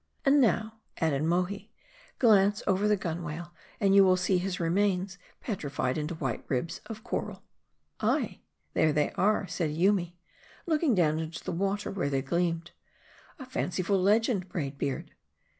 "And 0.25 0.41
now," 0.41 0.79
added 0.97 1.21
Mohi, 1.25 1.71
"glance 2.17 2.63
over 2.65 2.87
the 2.87 2.97
gunwale, 2.97 3.53
and 3.79 3.93
you 3.93 4.03
will 4.03 4.17
see 4.17 4.39
his 4.39 4.59
remains 4.59 5.19
petrified 5.41 5.95
into 5.95 6.15
white 6.15 6.43
ribs 6.47 6.81
of 6.87 7.03
coral."" 7.03 7.43
Ay, 8.15 8.39
there 8.73 8.91
they 8.93 9.11
are," 9.11 9.45
said 9.45 9.69
Toomy, 9.75 10.17
looking 10.65 10.95
down 10.95 11.19
into 11.19 11.43
the 11.43 11.51
water 11.51 11.91
where 11.91 12.09
they 12.09 12.23
gleamed." 12.23 12.71
A 13.37 13.45
fanciful 13.45 14.01
legend, 14.01 14.49
Braid 14.49 14.79
beard." 14.79 15.11